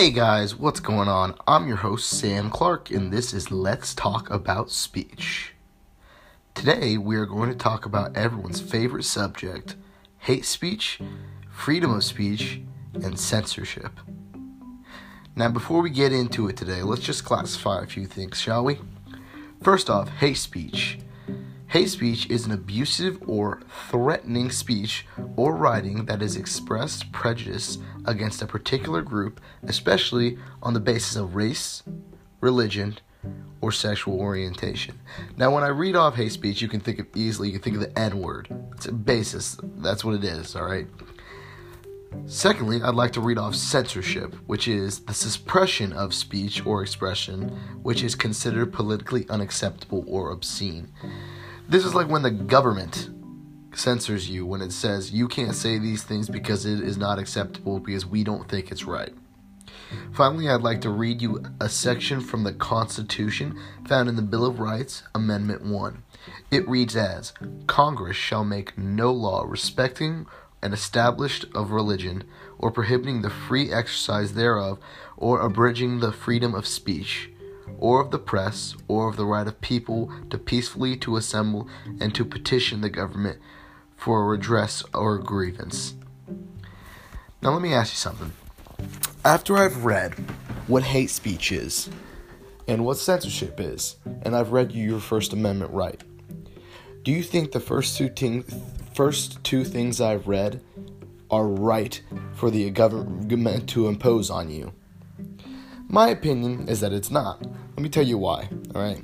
Hey 0.00 0.10
guys, 0.12 0.56
what's 0.56 0.80
going 0.80 1.08
on? 1.08 1.34
I'm 1.46 1.68
your 1.68 1.76
host, 1.76 2.08
Sam 2.08 2.48
Clark, 2.48 2.90
and 2.90 3.12
this 3.12 3.34
is 3.34 3.50
Let's 3.50 3.94
Talk 3.94 4.30
About 4.30 4.70
Speech. 4.70 5.52
Today, 6.54 6.96
we 6.96 7.16
are 7.16 7.26
going 7.26 7.50
to 7.50 7.54
talk 7.54 7.84
about 7.84 8.16
everyone's 8.16 8.62
favorite 8.62 9.02
subject 9.02 9.76
hate 10.20 10.46
speech, 10.46 11.00
freedom 11.50 11.92
of 11.92 12.02
speech, 12.02 12.62
and 12.94 13.20
censorship. 13.20 14.00
Now, 15.36 15.50
before 15.50 15.82
we 15.82 15.90
get 15.90 16.14
into 16.14 16.48
it 16.48 16.56
today, 16.56 16.82
let's 16.82 17.02
just 17.02 17.26
classify 17.26 17.82
a 17.82 17.86
few 17.86 18.06
things, 18.06 18.40
shall 18.40 18.64
we? 18.64 18.78
First 19.62 19.90
off, 19.90 20.08
hate 20.08 20.38
speech. 20.38 20.98
Hate 21.70 21.88
speech 21.88 22.28
is 22.28 22.46
an 22.46 22.50
abusive 22.50 23.22
or 23.28 23.60
threatening 23.88 24.50
speech 24.50 25.06
or 25.36 25.54
writing 25.54 26.06
that 26.06 26.20
is 26.20 26.34
expressed 26.34 27.12
prejudice 27.12 27.78
against 28.06 28.42
a 28.42 28.46
particular 28.46 29.02
group, 29.02 29.40
especially 29.62 30.36
on 30.64 30.74
the 30.74 30.80
basis 30.80 31.14
of 31.14 31.36
race, 31.36 31.84
religion, 32.40 32.98
or 33.60 33.70
sexual 33.70 34.18
orientation. 34.18 34.98
Now, 35.36 35.54
when 35.54 35.62
I 35.62 35.68
read 35.68 35.94
off 35.94 36.16
hate 36.16 36.32
speech, 36.32 36.60
you 36.60 36.66
can 36.66 36.80
think 36.80 36.98
of 36.98 37.06
easily, 37.14 37.50
you 37.50 37.60
can 37.60 37.62
think 37.62 37.76
of 37.76 37.82
the 37.82 37.96
N 37.96 38.20
word. 38.20 38.48
It's 38.74 38.86
a 38.86 38.92
basis. 38.92 39.56
That's 39.62 40.04
what 40.04 40.16
it 40.16 40.24
is, 40.24 40.56
all 40.56 40.64
right? 40.64 40.88
Secondly, 42.26 42.82
I'd 42.82 42.96
like 42.96 43.12
to 43.12 43.20
read 43.20 43.38
off 43.38 43.54
censorship, 43.54 44.34
which 44.48 44.66
is 44.66 44.98
the 45.04 45.14
suppression 45.14 45.92
of 45.92 46.14
speech 46.14 46.66
or 46.66 46.82
expression 46.82 47.56
which 47.84 48.02
is 48.02 48.16
considered 48.16 48.72
politically 48.72 49.24
unacceptable 49.28 50.04
or 50.08 50.32
obscene. 50.32 50.88
This 51.70 51.84
is 51.84 51.94
like 51.94 52.08
when 52.08 52.22
the 52.22 52.32
government 52.32 53.10
censors 53.74 54.28
you 54.28 54.44
when 54.44 54.60
it 54.60 54.72
says 54.72 55.12
you 55.12 55.28
can't 55.28 55.54
say 55.54 55.78
these 55.78 56.02
things 56.02 56.28
because 56.28 56.66
it 56.66 56.80
is 56.80 56.98
not 56.98 57.20
acceptable 57.20 57.78
because 57.78 58.04
we 58.04 58.24
don't 58.24 58.48
think 58.48 58.72
it's 58.72 58.82
right. 58.82 59.14
Finally, 60.12 60.48
I'd 60.48 60.62
like 60.62 60.80
to 60.80 60.90
read 60.90 61.22
you 61.22 61.44
a 61.60 61.68
section 61.68 62.20
from 62.20 62.42
the 62.42 62.52
Constitution 62.52 63.56
found 63.86 64.08
in 64.08 64.16
the 64.16 64.22
Bill 64.22 64.44
of 64.44 64.58
Rights, 64.58 65.04
Amendment 65.14 65.64
1. 65.64 66.02
It 66.50 66.68
reads 66.68 66.96
as 66.96 67.32
Congress 67.68 68.16
shall 68.16 68.44
make 68.44 68.76
no 68.76 69.12
law 69.12 69.44
respecting 69.46 70.26
an 70.62 70.72
established 70.72 71.44
of 71.54 71.70
religion, 71.70 72.24
or 72.58 72.72
prohibiting 72.72 73.22
the 73.22 73.30
free 73.30 73.72
exercise 73.72 74.34
thereof, 74.34 74.80
or 75.16 75.40
abridging 75.40 76.00
the 76.00 76.10
freedom 76.10 76.52
of 76.52 76.66
speech 76.66 77.30
or 77.80 78.00
of 78.00 78.10
the 78.10 78.18
press, 78.18 78.76
or 78.86 79.08
of 79.08 79.16
the 79.16 79.24
right 79.24 79.46
of 79.46 79.60
people 79.60 80.12
to 80.28 80.38
peacefully 80.38 80.96
to 80.98 81.16
assemble 81.16 81.66
and 82.00 82.14
to 82.14 82.24
petition 82.24 82.82
the 82.82 82.90
government 82.90 83.38
for 83.96 84.22
a 84.22 84.26
redress 84.26 84.84
or 84.94 85.16
a 85.16 85.22
grievance. 85.22 85.94
Now 87.42 87.52
let 87.52 87.62
me 87.62 87.72
ask 87.72 87.92
you 87.92 87.96
something. 87.96 88.32
After 89.24 89.56
I've 89.56 89.84
read 89.84 90.14
what 90.66 90.82
hate 90.82 91.10
speech 91.10 91.52
is 91.52 91.88
and 92.68 92.84
what 92.84 92.98
censorship 92.98 93.58
is, 93.58 93.96
and 94.22 94.36
I've 94.36 94.52
read 94.52 94.72
you 94.72 94.90
your 94.90 95.00
First 95.00 95.32
Amendment 95.32 95.72
right, 95.72 96.02
do 97.02 97.10
you 97.10 97.22
think 97.22 97.52
the 97.52 97.60
first 97.60 97.96
two 97.96 98.10
things, 98.10 98.54
first 98.94 99.42
two 99.42 99.64
things 99.64 100.00
I've 100.00 100.28
read 100.28 100.62
are 101.30 101.46
right 101.46 102.00
for 102.34 102.50
the 102.50 102.68
government 102.70 103.68
to 103.70 103.88
impose 103.88 104.28
on 104.28 104.50
you? 104.50 104.72
My 105.88 106.08
opinion 106.08 106.68
is 106.68 106.80
that 106.80 106.92
it's 106.92 107.10
not. 107.10 107.42
Let 107.80 107.84
me 107.84 107.88
tell 107.88 108.06
you 108.06 108.18
why, 108.18 108.46
alright? 108.74 109.02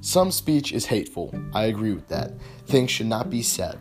Some 0.00 0.32
speech 0.32 0.72
is 0.72 0.86
hateful. 0.86 1.32
I 1.54 1.66
agree 1.66 1.92
with 1.92 2.08
that. 2.08 2.32
Things 2.66 2.90
should 2.90 3.06
not 3.06 3.30
be 3.30 3.40
said. 3.40 3.78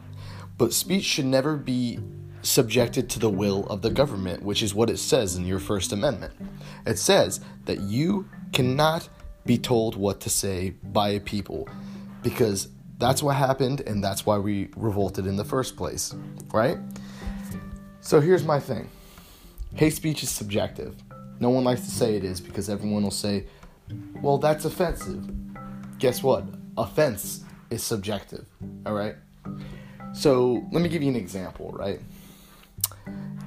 But 0.55 0.71
speech 0.71 1.03
should 1.03 1.25
never 1.25 1.57
be 1.57 1.97
subjected 2.43 3.09
to 3.09 3.17
the 3.17 3.27
will 3.31 3.65
of 3.71 3.81
the 3.81 3.89
government, 3.89 4.43
which 4.43 4.61
is 4.61 4.75
what 4.75 4.91
it 4.91 4.99
says 4.99 5.35
in 5.35 5.47
your 5.47 5.57
First 5.57 5.93
Amendment. 5.93 6.31
It 6.85 6.99
says 6.99 7.39
that 7.65 7.79
you 7.79 8.29
cannot 8.53 9.09
be 9.47 9.57
told 9.57 9.95
what 9.95 10.21
to 10.21 10.29
say 10.29 10.75
by 10.83 11.09
a 11.09 11.19
people 11.19 11.67
because 12.21 12.67
that's 12.99 13.23
what 13.23 13.35
happened 13.35 13.81
and 13.81 14.03
that's 14.03 14.27
why 14.27 14.37
we 14.37 14.69
revolted 14.75 15.25
in 15.25 15.37
the 15.37 15.43
first 15.43 15.75
place, 15.75 16.13
right? 16.53 16.77
So 18.01 18.21
here's 18.21 18.43
my 18.43 18.59
thing 18.59 18.91
hate 19.73 19.95
speech 19.95 20.21
is 20.21 20.29
subjective. 20.29 20.93
No 21.39 21.49
one 21.49 21.63
likes 21.63 21.81
to 21.81 21.89
say 21.89 22.15
it 22.15 22.23
is 22.23 22.39
because 22.39 22.69
everyone 22.69 23.01
will 23.01 23.09
say, 23.11 23.47
well, 24.21 24.37
that's 24.37 24.65
offensive. 24.65 25.29
Guess 25.99 26.23
what? 26.23 26.45
Offense 26.77 27.43
is 27.69 27.83
subjective, 27.83 28.45
all 28.85 28.93
right? 28.93 29.15
So 30.13 30.67
let 30.71 30.81
me 30.81 30.89
give 30.89 31.01
you 31.01 31.09
an 31.09 31.15
example, 31.15 31.71
right? 31.71 31.99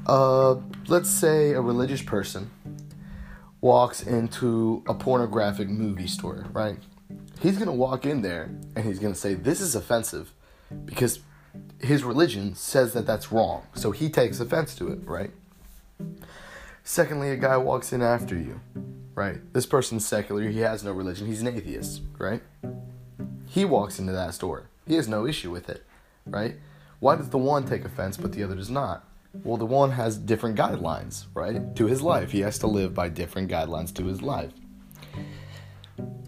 Uh, 0.06 0.56
let's 0.88 1.10
say 1.10 1.52
a 1.52 1.60
religious 1.60 2.02
person 2.02 2.50
walks 3.60 4.02
into 4.02 4.82
a 4.88 4.94
pornographic 4.94 5.68
movie 5.68 6.08
store, 6.08 6.46
right? 6.52 6.76
He's 7.40 7.58
gonna 7.58 7.72
walk 7.72 8.06
in 8.06 8.22
there 8.22 8.50
and 8.76 8.84
he's 8.84 8.98
gonna 8.98 9.14
say, 9.14 9.34
This 9.34 9.60
is 9.60 9.74
offensive 9.74 10.32
because 10.84 11.20
his 11.80 12.04
religion 12.04 12.54
says 12.54 12.92
that 12.92 13.06
that's 13.06 13.32
wrong. 13.32 13.66
So 13.74 13.90
he 13.90 14.08
takes 14.08 14.40
offense 14.40 14.74
to 14.76 14.88
it, 14.88 15.00
right? 15.04 15.30
Secondly, 16.84 17.30
a 17.30 17.36
guy 17.36 17.56
walks 17.56 17.92
in 17.92 18.02
after 18.02 18.36
you, 18.36 18.60
right? 19.14 19.40
This 19.52 19.66
person's 19.66 20.06
secular, 20.06 20.48
he 20.48 20.60
has 20.60 20.84
no 20.84 20.92
religion, 20.92 21.26
he's 21.26 21.42
an 21.42 21.48
atheist, 21.48 22.02
right? 22.18 22.42
He 23.46 23.64
walks 23.64 23.98
into 23.98 24.12
that 24.12 24.34
store. 24.34 24.70
He 24.86 24.94
has 24.94 25.08
no 25.08 25.26
issue 25.26 25.50
with 25.50 25.68
it, 25.68 25.84
right? 26.26 26.56
Why 27.00 27.16
does 27.16 27.30
the 27.30 27.38
one 27.38 27.64
take 27.64 27.84
offense 27.84 28.16
but 28.16 28.32
the 28.32 28.42
other 28.42 28.54
does 28.54 28.70
not? 28.70 29.04
Well, 29.44 29.56
the 29.56 29.66
one 29.66 29.92
has 29.92 30.18
different 30.18 30.58
guidelines, 30.58 31.26
right? 31.34 31.74
To 31.76 31.86
his 31.86 32.02
life. 32.02 32.32
He 32.32 32.40
has 32.40 32.58
to 32.58 32.66
live 32.66 32.94
by 32.94 33.08
different 33.08 33.50
guidelines 33.50 33.94
to 33.94 34.04
his 34.04 34.22
life. 34.22 34.52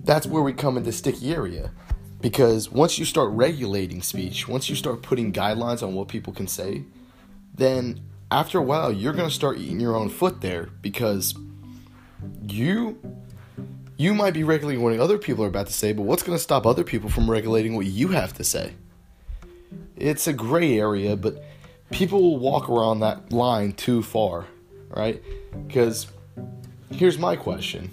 That's 0.03 0.27
where 0.27 0.43
we 0.43 0.53
come 0.53 0.77
into 0.77 0.93
sticky 0.93 1.35
area. 1.35 1.71
Because 2.21 2.71
once 2.71 2.99
you 2.99 3.05
start 3.05 3.31
regulating 3.33 4.01
speech, 4.01 4.49
once 4.49 4.71
you 4.71 4.77
start 4.77 5.03
putting 5.03 5.33
guidelines 5.33 5.83
on 5.83 5.95
what 5.95 6.09
people 6.09 6.33
can 6.33 6.49
say, 6.49 6.85
then 7.55 8.01
after 8.31 8.59
a 8.59 8.63
while, 8.63 8.91
you're 8.91 9.13
going 9.13 9.29
to 9.29 9.35
start 9.35 9.59
eating 9.59 9.81
your 9.81 9.95
own 9.95 10.09
foot 10.09 10.41
there 10.41 10.71
because 10.81 11.35
you 12.47 12.99
you 13.97 14.15
might 14.15 14.35
be 14.35 14.43
regulating 14.43 14.83
what 14.83 14.99
other 14.99 15.19
people 15.19 15.45
are 15.45 15.49
about 15.49 15.67
to 15.69 15.73
say, 15.73 15.93
but 15.93 16.03
what's 16.03 16.23
going 16.23 16.37
to 16.37 16.43
stop 16.43 16.67
other 16.67 16.83
people 16.83 17.09
from 17.09 17.31
regulating 17.31 17.77
what 17.77 17.87
you 17.87 18.09
have 18.09 18.33
to 18.35 18.45
say? 18.45 18.75
It's 19.97 20.27
a 20.27 20.33
gray 20.33 20.79
area, 20.79 21.17
but 21.17 21.45
people 21.91 22.21
will 22.21 22.39
walk 22.39 22.69
around 22.69 23.01
that 23.01 23.33
line 23.33 23.73
too 23.73 24.03
far, 24.03 24.47
right? 24.89 25.23
Because 25.67 26.09
here's 26.91 27.19
my 27.19 27.37
question 27.37 27.91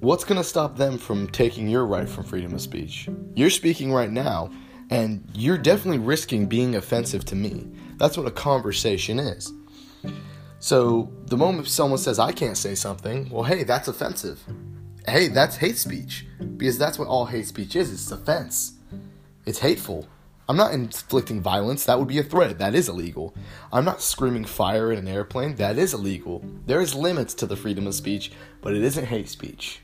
What's 0.00 0.24
going 0.24 0.38
to 0.38 0.44
stop 0.44 0.76
them 0.76 0.96
from 0.96 1.28
taking 1.28 1.68
your 1.68 1.84
right 1.84 2.08
from 2.08 2.24
freedom 2.24 2.54
of 2.54 2.60
speech? 2.60 3.08
You're 3.34 3.50
speaking 3.50 3.92
right 3.92 4.10
now, 4.10 4.50
and 4.88 5.28
you're 5.34 5.58
definitely 5.58 5.98
risking 5.98 6.46
being 6.46 6.76
offensive 6.76 7.24
to 7.26 7.34
me. 7.34 7.66
That's 7.96 8.16
what 8.16 8.26
a 8.26 8.30
conversation 8.30 9.18
is. 9.18 9.52
So 10.60 11.10
the 11.24 11.38
moment 11.38 11.66
someone 11.68 11.98
says, 11.98 12.18
I 12.18 12.32
can't 12.32 12.56
say 12.56 12.74
something, 12.74 13.30
well, 13.30 13.44
hey, 13.44 13.64
that's 13.64 13.88
offensive. 13.88 14.40
Hey, 15.08 15.28
that's 15.28 15.56
hate 15.56 15.78
speech. 15.78 16.26
Because 16.58 16.78
that's 16.78 16.98
what 16.98 17.08
all 17.08 17.24
hate 17.24 17.46
speech 17.46 17.74
is 17.74 17.90
it's 17.90 18.12
offense. 18.12 18.74
It's 19.46 19.58
hateful. 19.58 20.06
I'm 20.50 20.58
not 20.58 20.74
inflicting 20.74 21.40
violence. 21.40 21.86
That 21.86 21.98
would 21.98 22.08
be 22.08 22.18
a 22.18 22.22
threat. 22.22 22.58
That 22.58 22.74
is 22.74 22.90
illegal. 22.90 23.34
I'm 23.72 23.86
not 23.86 24.02
screaming 24.02 24.44
fire 24.44 24.92
in 24.92 24.98
an 24.98 25.08
airplane. 25.08 25.54
That 25.54 25.78
is 25.78 25.94
illegal. 25.94 26.44
There 26.66 26.82
is 26.82 26.94
limits 26.94 27.32
to 27.34 27.46
the 27.46 27.56
freedom 27.56 27.86
of 27.86 27.94
speech, 27.94 28.32
but 28.60 28.74
it 28.74 28.82
isn't 28.82 29.06
hate 29.06 29.28
speech. 29.28 29.80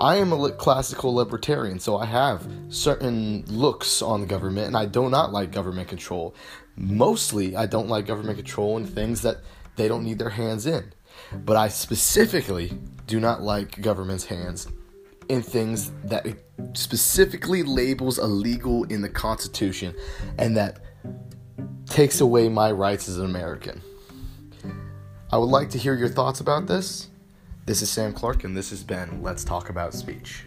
I 0.00 0.16
am 0.16 0.32
a 0.32 0.50
classical 0.50 1.14
libertarian, 1.14 1.78
so 1.78 1.96
I 1.96 2.04
have 2.04 2.46
certain 2.68 3.44
looks 3.46 4.02
on 4.02 4.26
government, 4.26 4.66
and 4.66 4.76
I 4.76 4.84
do 4.84 5.08
not 5.08 5.32
like 5.32 5.52
government 5.52 5.88
control. 5.88 6.34
Mostly, 6.76 7.56
I 7.56 7.64
don't 7.66 7.88
like 7.88 8.06
government 8.06 8.36
control 8.36 8.76
in 8.76 8.86
things 8.86 9.22
that 9.22 9.38
they 9.76 9.88
don't 9.88 10.04
need 10.04 10.18
their 10.18 10.30
hands 10.30 10.66
in. 10.66 10.92
But 11.32 11.56
I 11.56 11.68
specifically 11.68 12.78
do 13.06 13.20
not 13.20 13.42
like 13.42 13.80
government's 13.80 14.26
hands 14.26 14.68
in 15.28 15.42
things 15.42 15.90
that 16.04 16.26
it 16.26 16.44
specifically 16.74 17.62
labels 17.62 18.18
illegal 18.18 18.84
in 18.84 19.00
the 19.00 19.08
Constitution 19.08 19.94
and 20.38 20.56
that 20.56 20.80
takes 21.86 22.20
away 22.20 22.48
my 22.48 22.70
rights 22.70 23.08
as 23.08 23.18
an 23.18 23.24
American. 23.24 23.80
I 25.32 25.38
would 25.38 25.46
like 25.46 25.70
to 25.70 25.78
hear 25.78 25.94
your 25.94 26.08
thoughts 26.08 26.40
about 26.40 26.66
this. 26.66 27.08
This 27.66 27.82
is 27.82 27.90
Sam 27.90 28.12
Clark, 28.12 28.44
and 28.44 28.56
this 28.56 28.70
has 28.70 28.84
been 28.84 29.20
Let's 29.24 29.42
Talk 29.42 29.70
About 29.70 29.92
Speech. 29.92 30.44